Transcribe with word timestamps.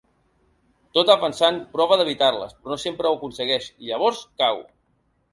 Tot 0.97 1.09
avançant, 1.15 1.59
prova 1.75 1.97
d’evitar-les, 2.01 2.55
però 2.61 2.73
no 2.73 2.79
sempre 2.85 3.11
ho 3.11 3.17
aconsegueix 3.19 3.67
i, 3.73 3.91
llavors, 3.91 4.23
cau. 4.43 4.63